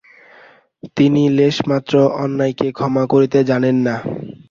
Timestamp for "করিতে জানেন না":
3.13-3.95